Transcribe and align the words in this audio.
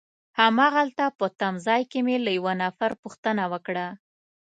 هماغلته 0.39 1.05
په 1.17 1.25
تمځای 1.39 1.81
کي 1.91 1.99
مې 2.05 2.15
له 2.25 2.31
یوه 2.37 2.53
نفر 2.63 2.91
پوښتنه 3.01 3.43
وکړه. 3.51 3.87